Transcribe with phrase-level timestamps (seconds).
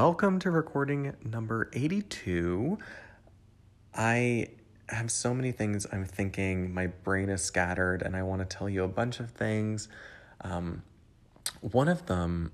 [0.00, 2.78] welcome to recording number 82.
[3.96, 4.46] I
[4.88, 8.68] have so many things I'm thinking, my brain is scattered, and I want to tell
[8.68, 9.88] you a bunch of things.
[10.42, 10.84] Um,
[11.62, 12.52] one of them,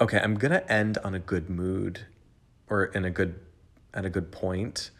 [0.00, 2.06] okay, I'm gonna end on a good mood
[2.70, 3.38] or in a good
[3.92, 4.90] at a good point,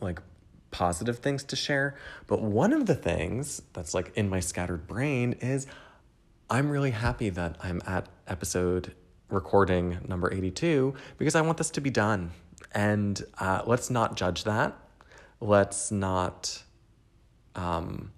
[0.00, 0.22] like
[0.70, 1.96] positive things to share.
[2.28, 5.66] But one of the things that's like in my scattered brain is
[6.48, 8.94] I'm really happy that I'm at episode
[9.30, 12.32] recording number 82 because I want this to be done.
[12.72, 14.76] And uh, let's not judge that.
[15.40, 16.62] Let's not
[17.54, 18.12] um,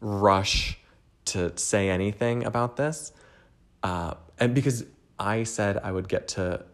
[0.00, 0.78] rush
[1.26, 3.12] to say anything about this.
[3.82, 4.84] Uh, and because
[5.18, 6.64] I said I would get to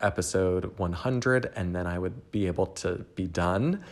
[0.00, 3.84] episode 100 and then I would be able to be done.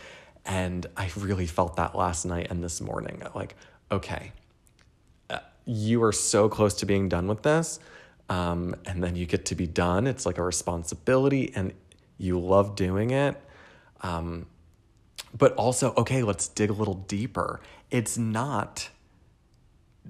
[0.45, 3.21] And I really felt that last night and this morning.
[3.35, 3.55] Like,
[3.91, 4.31] okay,
[5.29, 7.79] uh, you are so close to being done with this.
[8.29, 10.07] Um, and then you get to be done.
[10.07, 11.73] It's like a responsibility and
[12.17, 13.41] you love doing it.
[14.01, 14.47] Um,
[15.37, 17.61] but also, okay, let's dig a little deeper.
[17.89, 18.89] It's not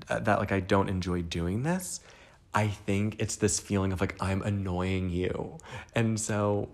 [0.10, 2.00] uh, that like I don't enjoy doing this.
[2.54, 5.58] I think it's this feeling of like I'm annoying you.
[5.94, 6.70] And so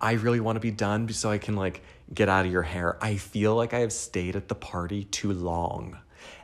[0.00, 2.98] I really want to be done so I can like get out of your hair.
[3.00, 5.98] I feel like I have stayed at the party too long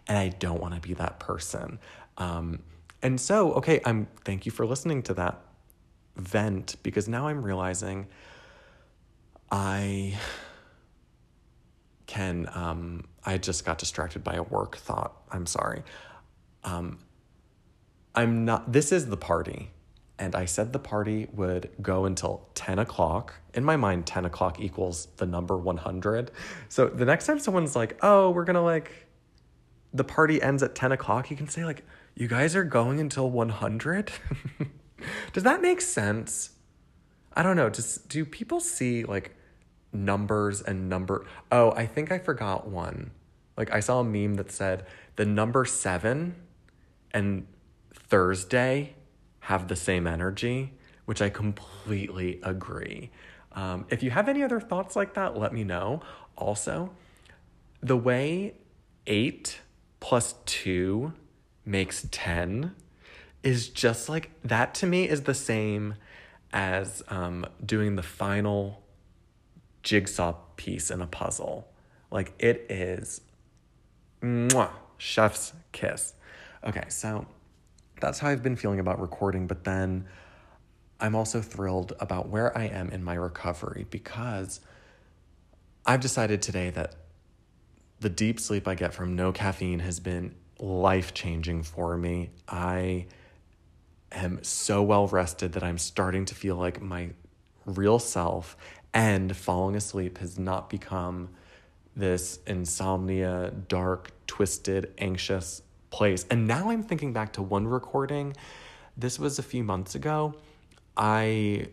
[0.07, 1.79] and I don't want to be that person.
[2.17, 2.61] Um,
[3.03, 5.41] and so, okay, I'm thank you for listening to that
[6.17, 8.07] vent because now I'm realizing
[9.51, 10.19] I
[12.07, 15.15] can um I just got distracted by a work thought.
[15.31, 15.83] I'm sorry.
[16.65, 16.99] Um
[18.15, 19.71] I'm not, this is the party.
[20.19, 23.35] And I said the party would go until 10 o'clock.
[23.55, 26.31] In my mind, 10 o'clock equals the number 100.
[26.69, 28.91] So the next time someone's like, oh, we're gonna like,
[29.95, 31.85] the party ends at 10 o'clock, you can say, like,
[32.21, 34.13] you guys are going until 100?
[35.33, 36.51] Does that make sense?
[37.33, 37.71] I don't know.
[37.71, 39.35] Just do people see like
[39.91, 41.25] numbers and number?
[41.51, 43.13] Oh, I think I forgot one.
[43.57, 44.85] Like I saw a meme that said
[45.17, 46.35] the number seven
[47.13, 47.47] and
[47.95, 48.97] Thursday
[49.41, 50.75] have the same energy,
[51.07, 53.11] which I completely agree.
[53.53, 56.03] Um, if you have any other thoughts like that, let me know.
[56.37, 56.91] Also,
[57.83, 58.57] the way
[59.07, 59.61] eight
[60.01, 61.15] plus two
[61.65, 62.75] makes 10
[63.43, 65.95] is just like that to me is the same
[66.53, 68.83] as um, doing the final
[69.83, 71.69] jigsaw piece in a puzzle.
[72.11, 73.21] Like it is
[74.23, 76.15] mwah, chef's kiss.
[76.65, 77.27] Okay, so
[78.01, 80.07] that's how I've been feeling about recording, but then
[81.01, 84.61] I'm also thrilled about where I am in my recovery because
[85.87, 86.95] I've decided today that
[88.01, 92.31] the deep sleep I get from no caffeine has been life changing for me.
[92.49, 93.07] I
[94.13, 97.11] am so well rested that I'm starting to feel like my
[97.67, 98.57] real self,
[98.93, 101.31] and falling asleep has not become
[101.97, 106.25] this insomnia, dark, twisted, anxious place.
[106.31, 108.37] And now I'm thinking back to one recording.
[108.97, 110.35] This was a few months ago.
[110.97, 111.69] I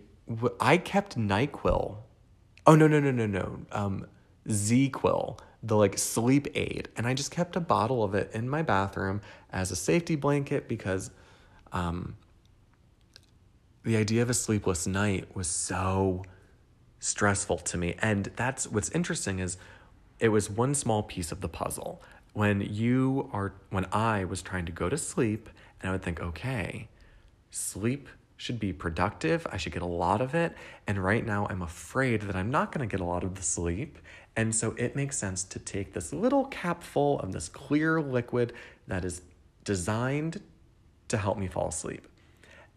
[0.59, 1.97] I kept NyQuil.
[2.65, 3.59] Oh no no no no no.
[3.71, 4.07] Um,
[4.47, 8.61] ZzzQuil, the like sleep aid, and I just kept a bottle of it in my
[8.61, 11.11] bathroom as a safety blanket because,
[11.71, 12.15] um,
[13.83, 16.23] the idea of a sleepless night was so
[16.99, 17.95] stressful to me.
[18.01, 19.57] And that's what's interesting is
[20.19, 22.01] it was one small piece of the puzzle
[22.33, 25.49] when you are when I was trying to go to sleep
[25.81, 26.89] and I would think, okay,
[27.49, 29.45] sleep should be productive.
[29.51, 30.55] I should get a lot of it.
[30.85, 33.41] And right now I'm afraid that I'm not going to get a lot of the
[33.41, 33.97] sleep.
[34.35, 38.53] And so it makes sense to take this little cap full of this clear liquid
[38.87, 39.23] that is
[39.63, 40.41] designed
[41.07, 42.07] to help me fall asleep.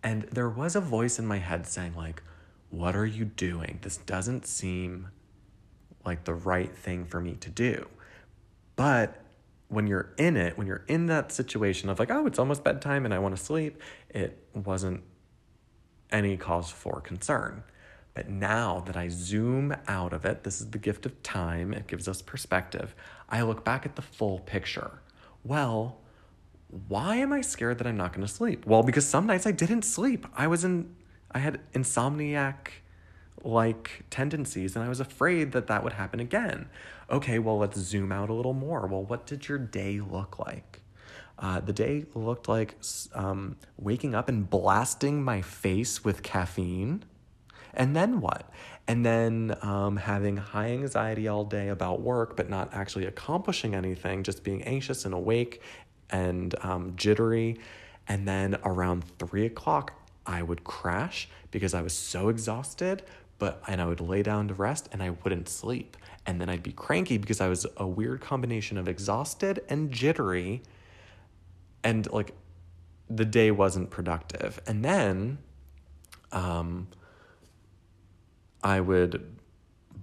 [0.02, 2.22] And there was a voice in my head saying like,
[2.70, 3.78] "What are you doing?
[3.82, 5.08] This doesn't seem
[6.06, 7.86] like the right thing for me to do."
[8.76, 9.22] But
[9.68, 13.04] when you're in it, when you're in that situation of like, oh, it's almost bedtime
[13.04, 15.02] and I want to sleep, it wasn't
[16.12, 17.62] any cause for concern.
[18.14, 21.86] But now that I zoom out of it, this is the gift of time, it
[21.86, 22.94] gives us perspective.
[23.28, 25.00] I look back at the full picture.
[25.44, 25.98] Well,
[26.88, 28.66] why am I scared that I'm not going to sleep?
[28.66, 30.26] Well, because some nights I didn't sleep.
[30.34, 30.94] I was in,
[31.32, 32.68] I had insomniac
[33.42, 36.68] like tendencies and I was afraid that that would happen again.
[37.10, 38.86] Okay, well, let's zoom out a little more.
[38.86, 40.80] Well, what did your day look like?
[41.40, 42.74] Uh, the day looked like
[43.14, 47.02] um, waking up and blasting my face with caffeine.
[47.72, 48.50] And then what?
[48.86, 54.22] And then um, having high anxiety all day about work, but not actually accomplishing anything,
[54.22, 55.62] just being anxious and awake
[56.10, 57.58] and um, jittery.
[58.06, 59.92] And then around three o'clock,
[60.26, 63.02] I would crash because I was so exhausted,
[63.38, 65.96] but and I would lay down to rest and I wouldn't sleep.
[66.26, 70.62] And then I'd be cranky because I was a weird combination of exhausted and jittery
[71.82, 72.34] and like
[73.08, 74.60] the day wasn't productive.
[74.66, 75.38] And then
[76.32, 76.88] um
[78.62, 79.36] I would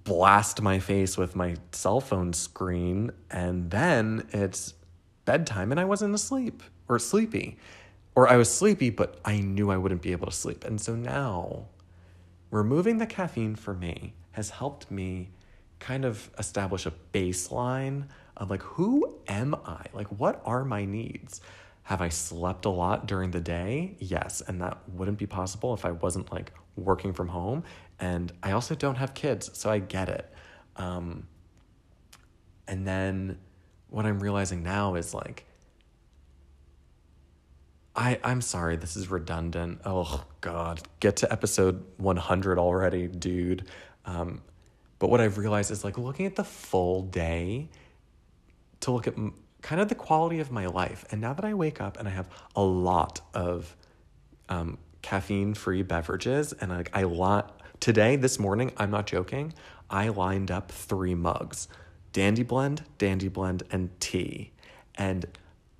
[0.03, 4.73] blast my face with my cell phone screen and then it's
[5.25, 7.57] bedtime and I wasn't asleep or sleepy.
[8.15, 10.63] Or I was sleepy, but I knew I wouldn't be able to sleep.
[10.63, 11.67] And so now,
[12.49, 15.29] removing the caffeine for me has helped me
[15.79, 19.85] kind of establish a baseline of like, who am I?
[19.93, 21.41] Like, what are my needs?
[21.87, 23.95] Have I slept a lot during the day?
[23.99, 24.41] Yes.
[24.45, 27.63] And that wouldn't be possible if I wasn't like working from home.
[27.97, 30.29] And I also don't have kids, so I get it.
[30.75, 31.27] Um,
[32.67, 33.37] and then
[33.89, 35.45] what I'm realizing now is like,
[37.95, 39.79] I, I'm sorry, this is redundant.
[39.85, 40.81] Oh, God.
[40.99, 43.65] Get to episode 100 already, dude.
[44.03, 44.41] Um,
[44.99, 47.69] but what I've realized is like looking at the full day
[48.81, 49.35] to look at m-
[49.67, 51.03] kind of the quality of my life.
[51.11, 53.75] And now that I wake up and I have a lot of
[54.47, 59.53] um, caffeine free beverages, and like I lot today, this morning, I'm not joking,
[59.89, 61.67] I lined up three mugs
[62.13, 64.53] Dandy Blend, Dandy Blend, and tea.
[64.95, 65.25] And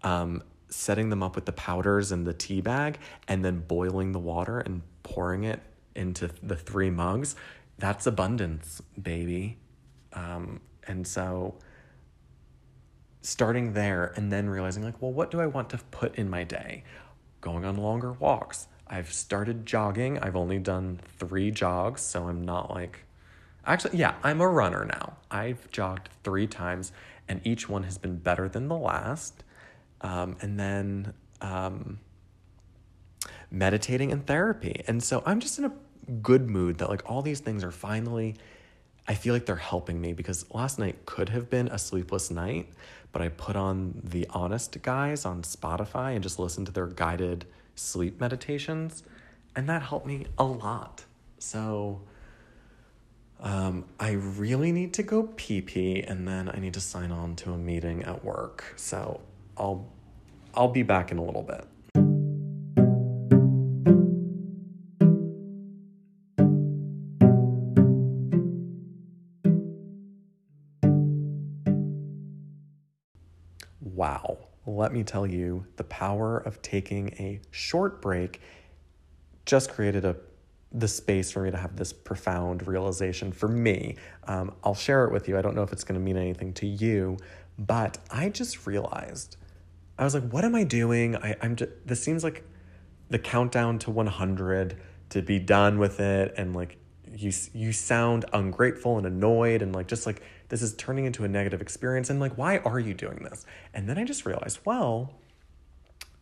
[0.04, 3.00] um, setting them up with the powders and the tea bag
[3.30, 5.62] and then boiling the water and pouring it
[5.96, 7.38] into the three mugs
[7.80, 9.58] that's abundance baby
[10.12, 11.56] um, and so
[13.28, 16.44] starting there and then realizing like well what do i want to put in my
[16.44, 16.84] day?
[17.42, 18.68] Going on longer walks.
[18.88, 20.18] I've started jogging.
[20.20, 23.04] I've only done three jogs so i'm not like
[23.66, 25.18] actually yeah i'm a runner now.
[25.30, 26.94] I've jogged three times
[27.28, 29.44] and each one has been better than the last.
[30.00, 32.00] Um, and then um,
[33.52, 34.84] meditating and therapy.
[34.88, 35.72] And so I'm just in a
[36.22, 38.36] good mood that like all these things are finally,
[39.08, 42.70] I feel like they're helping me because last night could have been a sleepless night,
[43.18, 47.48] but I put on the Honest Guys on Spotify and just listened to their guided
[47.74, 49.02] sleep meditations,
[49.56, 51.04] and that helped me a lot.
[51.40, 52.02] So,
[53.40, 57.36] um, I really need to go pee pee and then I need to sign on
[57.38, 58.76] to a meeting at work.
[58.76, 59.22] So
[59.58, 59.88] I'll
[60.54, 61.66] I'll be back in a little bit.
[74.88, 78.40] Let me tell you, the power of taking a short break
[79.46, 80.16] just created a
[80.72, 83.98] the space for me to have this profound realization for me.
[84.30, 85.38] Um, I'll share it with you.
[85.38, 87.18] I don't know if it's going to mean anything to you,
[87.60, 89.36] but I just realized
[90.00, 91.18] I was like, what am I doing?
[91.18, 92.46] I, I'm just, this seems like
[93.10, 94.78] the countdown to 100
[95.10, 96.34] to be done with it.
[96.38, 96.77] And like,
[97.18, 101.28] you, you sound ungrateful and annoyed and like, just like, this is turning into a
[101.28, 102.10] negative experience.
[102.10, 103.46] And like, why are you doing this?
[103.74, 105.14] And then I just realized, well,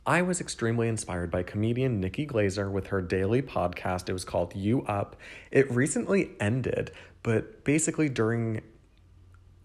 [0.05, 4.07] I was extremely inspired by comedian Nikki Glazer with her daily podcast.
[4.07, 5.15] It was called You Up.
[5.51, 6.91] It recently ended,
[7.23, 8.61] but basically during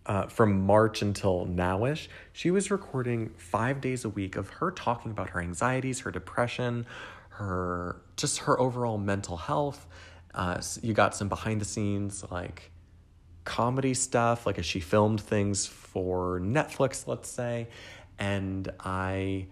[0.06, 5.10] uh, from March until nowish, she was recording five days a week of her talking
[5.10, 6.86] about her anxieties, her depression,
[7.28, 9.86] her just her overall mental health.
[10.34, 12.70] Uh, you got some behind the scenes like
[13.44, 17.68] comedy stuff, like as she filmed things for Netflix, let's say.
[18.18, 19.46] And I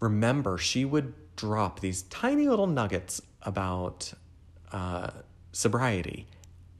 [0.00, 4.12] remember she would drop these tiny little nuggets about
[4.70, 5.10] uh,
[5.52, 6.26] sobriety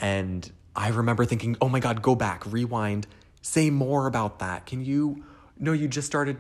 [0.02, 3.06] and I remember thinking, oh my God, go back, rewind,
[3.40, 4.66] say more about that.
[4.66, 5.25] Can you?
[5.59, 6.38] No, you just started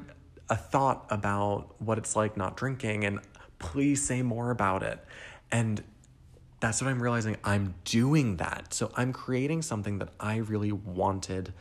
[0.50, 3.20] a thought about what it's like not drinking, and
[3.58, 4.98] please say more about it.
[5.52, 5.82] And
[6.62, 7.36] that's what I'm realizing.
[7.42, 8.72] I'm doing that.
[8.72, 11.52] So I'm creating something that I really wanted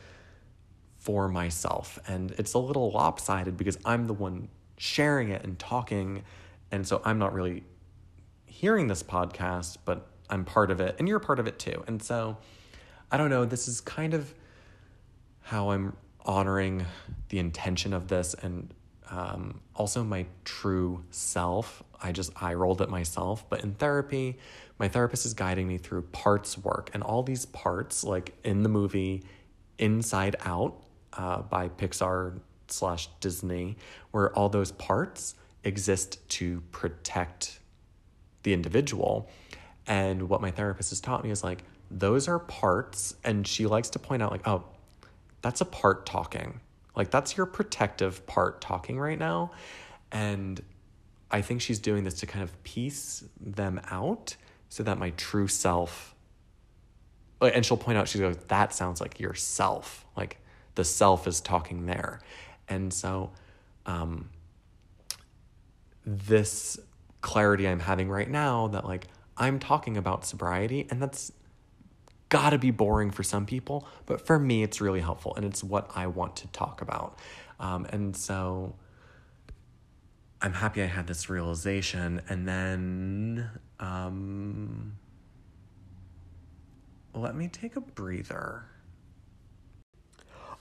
[1.00, 1.98] for myself.
[2.06, 6.22] And it's a little lopsided because I'm the one sharing it and talking.
[6.70, 7.64] And so I'm not really
[8.46, 11.82] hearing this podcast, but I'm part of it and you're part of it too.
[11.88, 12.38] And so
[13.10, 14.32] I don't know, this is kind of
[15.40, 16.86] how I'm honoring
[17.30, 18.72] the intention of this and
[19.10, 21.82] um, also my true self.
[22.02, 24.38] I just I rolled it myself, but in therapy,
[24.78, 28.68] my therapist is guiding me through parts work, and all these parts, like in the
[28.68, 29.22] movie
[29.78, 30.76] Inside Out
[31.12, 33.76] uh, by Pixar slash Disney,
[34.10, 37.60] where all those parts exist to protect
[38.42, 39.28] the individual.
[39.86, 43.90] And what my therapist has taught me is like those are parts and she likes
[43.90, 44.64] to point out like oh
[45.42, 46.58] that's a part talking
[46.94, 49.52] like that's your protective part talking right now.
[50.10, 50.62] And
[51.30, 54.36] I think she's doing this to kind of piece them out
[54.68, 56.14] so that my true self
[57.40, 60.06] and she'll point out she goes that sounds like yourself.
[60.16, 60.38] Like
[60.74, 62.20] the self is talking there.
[62.68, 63.32] And so
[63.86, 64.30] um
[66.04, 66.78] this
[67.20, 69.06] clarity i'm having right now that like
[69.36, 71.32] i'm talking about sobriety and that's
[72.32, 75.90] gotta be boring for some people but for me it's really helpful and it's what
[75.94, 77.18] i want to talk about
[77.60, 78.74] um, and so
[80.40, 84.96] i'm happy i had this realization and then um,
[87.14, 88.64] let me take a breather.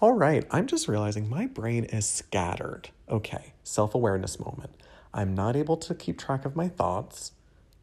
[0.02, 2.90] All right, I'm just realizing my brain is scattered.
[3.10, 4.72] Okay, self awareness moment.
[5.14, 7.34] I'm not able to keep track of my thoughts,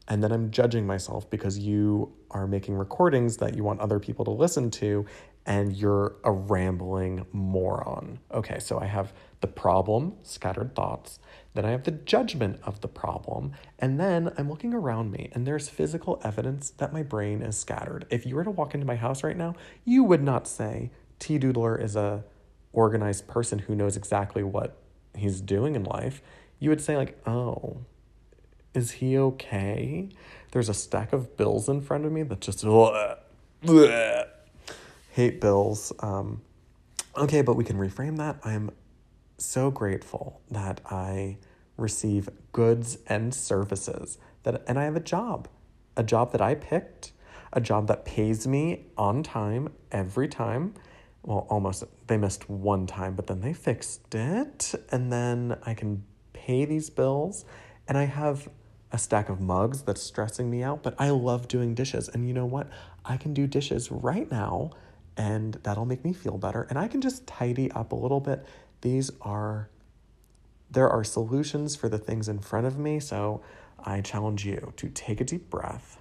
[0.09, 4.25] and then I'm judging myself because you are making recordings that you want other people
[4.25, 5.07] to listen to,
[5.47, 8.19] and you're a rambling moron.
[8.33, 11.19] Okay, so I have the problem, scattered thoughts.
[11.55, 13.53] Then I have the judgment of the problem.
[13.79, 18.05] And then I'm looking around me and there's physical evidence that my brain is scattered.
[18.11, 21.39] If you were to walk into my house right now, you would not say T
[21.39, 22.25] Doodler is a
[22.73, 24.77] organized person who knows exactly what
[25.17, 26.21] he's doing in life.
[26.59, 27.79] You would say like, "Oh,
[28.75, 30.09] is he okay?"
[30.51, 33.17] There's a stack of bills in front of me that just bleh,
[33.63, 34.27] bleh.
[35.13, 35.93] hate bills.
[36.01, 36.41] Um,
[37.17, 38.39] okay, but we can reframe that.
[38.45, 38.71] I'm
[39.37, 41.39] so grateful that I
[41.77, 45.49] receive goods and services that and I have a job.
[45.97, 47.13] A job that I picked,
[47.53, 50.75] a job that pays me on time every time.
[51.23, 56.05] Well, almost they missed one time, but then they fixed it and then I can
[56.33, 57.45] pay these bills
[57.89, 58.49] and I have
[58.93, 62.09] a stack of mugs that's stressing me out, but I love doing dishes.
[62.09, 62.69] And you know what?
[63.05, 64.71] I can do dishes right now
[65.17, 66.67] and that'll make me feel better.
[66.71, 68.47] And I can just tidy up a little bit
[68.81, 69.69] these are
[70.71, 73.41] there are solutions for the things in front of me, so
[73.83, 75.99] I challenge you to take a deep breath.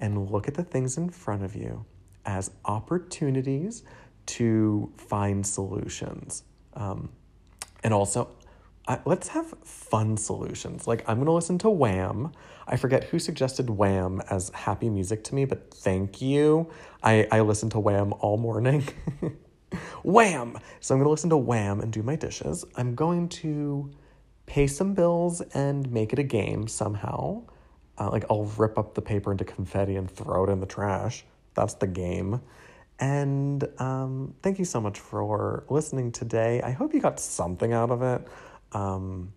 [0.00, 1.84] And look at the things in front of you
[2.26, 3.84] as opportunities
[4.26, 6.44] to find solutions.
[6.74, 7.10] Um,
[7.82, 8.28] and also,
[8.86, 10.86] I, let's have fun solutions.
[10.86, 12.32] Like, I'm going to listen to Wham.
[12.66, 16.70] I forget who suggested Wham as happy music to me, but thank you.
[17.02, 18.88] I, I listen to Wham all morning.
[20.02, 20.58] Wham!
[20.80, 22.64] So I'm going to listen to Wham and do my dishes.
[22.76, 23.90] I'm going to
[24.46, 27.42] pay some bills and make it a game somehow.
[27.98, 31.24] Uh, like, I'll rip up the paper into confetti and throw it in the trash.
[31.54, 32.40] That's the game.
[33.02, 36.62] And um, thank you so much for listening today.
[36.62, 38.28] I hope you got something out of it.
[38.70, 39.32] Um,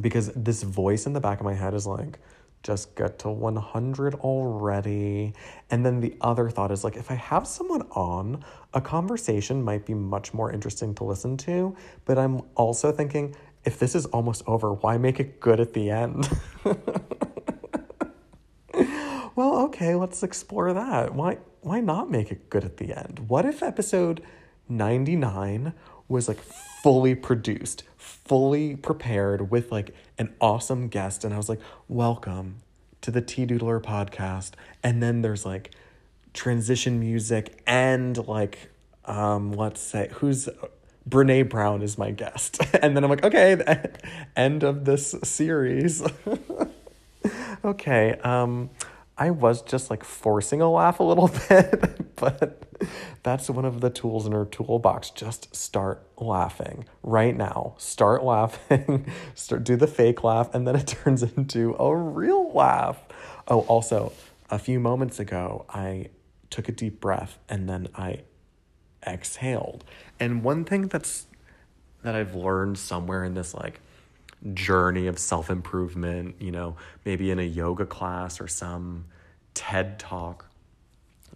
[0.00, 2.20] because this voice in the back of my head is like,
[2.62, 5.34] just get to 100 already.
[5.72, 9.84] And then the other thought is like, if I have someone on, a conversation might
[9.84, 11.74] be much more interesting to listen to.
[12.04, 13.34] But I'm also thinking,
[13.64, 16.28] if this is almost over, why make it good at the end?
[19.80, 21.14] okay, let's explore that.
[21.14, 23.24] Why why not make it good at the end?
[23.28, 24.22] What if episode
[24.68, 25.72] 99
[26.06, 26.38] was like
[26.82, 31.24] fully produced, fully prepared with like an awesome guest.
[31.24, 32.56] And I was like, welcome
[33.00, 34.52] to the T Doodler podcast.
[34.82, 35.70] And then there's like
[36.34, 38.70] transition music and like,
[39.06, 40.48] um, let's say, who's
[41.08, 42.60] Brene Brown is my guest.
[42.82, 43.86] and then I'm like, okay,
[44.36, 46.02] end of this series.
[47.64, 48.18] okay.
[48.22, 48.70] Um,
[49.20, 52.62] I was just like forcing a laugh a little bit, but
[53.22, 55.10] that's one of the tools in our toolbox.
[55.10, 57.74] Just start laughing right now.
[57.76, 62.98] Start laughing, start do the fake laugh, and then it turns into a real laugh.
[63.46, 64.14] Oh, also,
[64.48, 66.08] a few moments ago, I
[66.48, 68.22] took a deep breath and then I
[69.06, 69.84] exhaled.
[70.18, 71.26] And one thing that's
[72.02, 73.80] that I've learned somewhere in this like
[74.54, 79.06] journey of self improvement, you know, maybe in a yoga class or some
[79.54, 80.46] TED talk.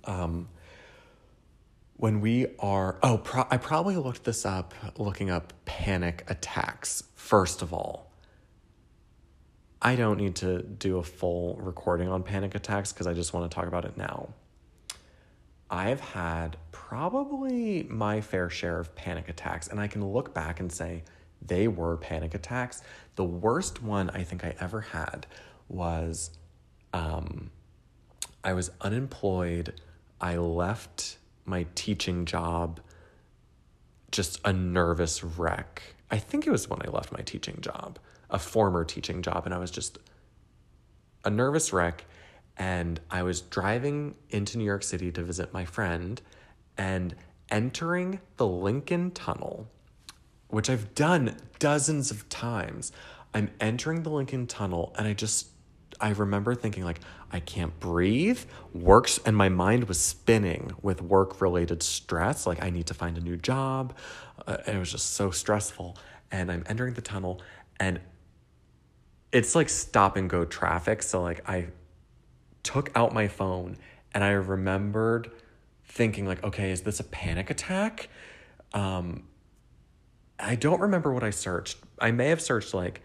[0.04, 0.48] Um,
[1.96, 7.62] when we are, oh, pro- I probably looked this up looking up panic attacks, first
[7.62, 8.10] of all.
[9.80, 13.50] I don't need to do a full recording on panic attacks because I just want
[13.50, 14.30] to talk about it now.
[15.70, 20.72] I've had probably my fair share of panic attacks, and I can look back and
[20.72, 21.02] say,
[21.44, 22.82] they were panic attacks.
[23.16, 25.26] The worst one I think I ever had
[25.68, 26.30] was
[26.92, 27.50] um,
[28.42, 29.80] I was unemployed.
[30.20, 32.80] I left my teaching job
[34.10, 35.82] just a nervous wreck.
[36.10, 37.98] I think it was when I left my teaching job,
[38.30, 39.98] a former teaching job, and I was just
[41.24, 42.04] a nervous wreck.
[42.56, 46.22] And I was driving into New York City to visit my friend,
[46.78, 47.16] and
[47.50, 49.68] entering the Lincoln Tunnel,
[50.54, 52.92] which I've done dozens of times.
[53.34, 55.48] I'm entering the Lincoln Tunnel and I just
[56.00, 57.00] I remember thinking like
[57.32, 58.38] I can't breathe.
[58.72, 62.46] Works and my mind was spinning with work related stress.
[62.46, 63.96] Like I need to find a new job.
[64.46, 65.96] Uh, it was just so stressful.
[66.30, 67.42] And I'm entering the tunnel
[67.80, 68.00] and
[69.32, 71.02] it's like stop and go traffic.
[71.02, 71.66] So like I
[72.62, 73.76] took out my phone
[74.12, 75.32] and I remembered
[75.84, 78.08] thinking like, okay, is this a panic attack?
[78.72, 79.24] Um,
[80.38, 81.78] I don't remember what I searched.
[81.98, 83.02] I may have searched like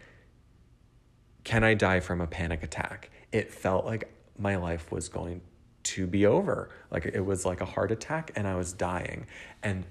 [1.43, 3.09] can I die from a panic attack?
[3.31, 5.41] It felt like my life was going
[5.83, 6.69] to be over.
[6.91, 9.25] Like it was like a heart attack and I was dying.
[9.63, 9.86] And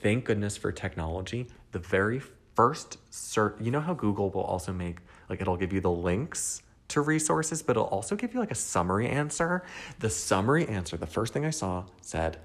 [0.00, 1.48] thank goodness for technology.
[1.72, 2.22] The very
[2.54, 6.62] first search, you know how Google will also make, like, it'll give you the links
[6.88, 9.64] to resources, but it'll also give you like a summary answer.
[10.00, 12.38] The summary answer, the first thing I saw said,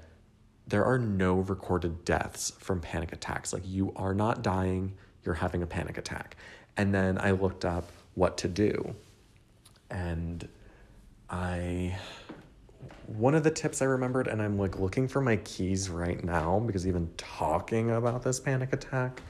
[0.67, 3.53] there are no recorded deaths from panic attacks.
[3.53, 4.93] Like, you are not dying,
[5.23, 6.35] you're having a panic attack.
[6.75, 8.95] And then I looked up what to do.
[9.89, 10.47] And
[11.29, 11.97] I
[13.07, 16.59] one of the tips I remembered, and I'm like looking for my keys right now
[16.59, 19.21] because even talking about this panic attack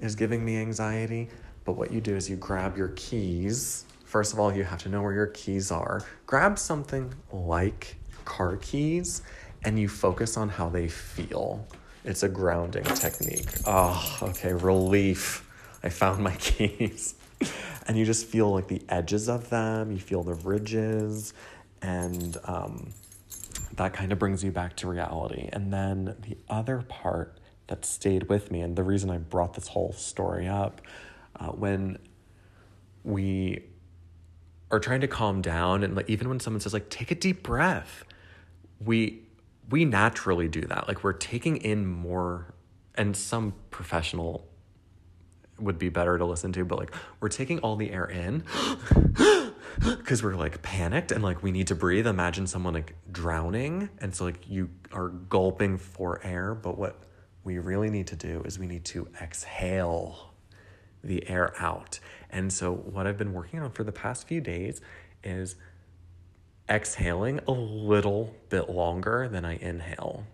[0.00, 1.28] is giving me anxiety.
[1.64, 3.84] But what you do is you grab your keys.
[4.04, 6.02] First of all, you have to know where your keys are.
[6.26, 9.22] Grab something like car keys
[9.64, 11.66] and you focus on how they feel.
[12.04, 13.48] It's a grounding technique.
[13.66, 15.48] Oh, okay, relief.
[15.84, 17.14] I found my keys
[17.86, 21.34] and you just feel like the edges of them, you feel the ridges,
[21.80, 22.90] and um,
[23.74, 25.48] that kind of brings you back to reality.
[25.52, 29.68] And then the other part that stayed with me, and the reason I brought this
[29.68, 30.80] whole story up,
[31.40, 31.98] uh, when
[33.04, 33.64] we
[34.70, 37.42] are trying to calm down, and like, even when someone says like take a deep
[37.42, 38.04] breath,
[38.84, 39.22] we
[39.70, 40.88] we naturally do that.
[40.88, 42.54] Like we're taking in more,
[42.94, 44.48] and some professional
[45.58, 48.44] would be better to listen to, but like we're taking all the air in
[49.78, 52.06] because we're like panicked and like we need to breathe.
[52.06, 53.88] Imagine someone like drowning.
[53.98, 56.98] And so like you are gulping for air, but what
[57.44, 60.32] we really need to do is we need to exhale
[61.02, 61.98] the air out.
[62.30, 64.80] And so what I've been working on for the past few days
[65.24, 65.56] is
[66.68, 70.26] exhaling a little bit longer than I inhale.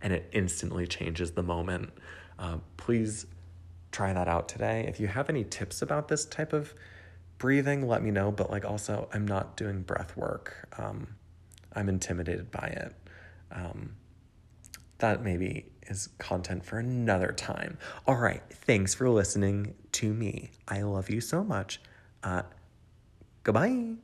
[0.00, 1.90] and it instantly changes the moment.
[2.38, 3.26] Uh, please
[3.90, 4.84] try that out today.
[4.88, 6.74] If you have any tips about this type of
[7.38, 8.30] breathing, let me know.
[8.30, 10.68] But like, also, I'm not doing breath work.
[10.78, 11.16] Um,
[11.72, 12.94] I'm intimidated by it.
[13.50, 13.96] Um,
[14.98, 17.78] that maybe is content for another time.
[18.06, 18.42] All right.
[18.50, 20.50] Thanks for listening to me.
[20.66, 21.80] I love you so much.
[22.22, 22.42] Uh,
[23.42, 23.96] goodbye.